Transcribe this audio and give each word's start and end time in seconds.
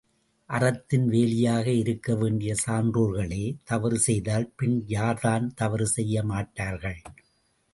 அறத்தின் 0.49 1.03
வேலியாக 1.09 1.67
இருக்க 1.73 2.15
வேண்டிய 2.15 2.55
சான்றோர்களே 2.65 3.43
தவறு 3.63 3.99
செய்தால் 3.99 4.53
பின் 4.55 4.77
யார் 4.87 5.19
தான் 5.19 5.53
தவறு 5.53 5.87
செய்ய 5.87 6.23
மாட்டார்கள்? 6.23 6.99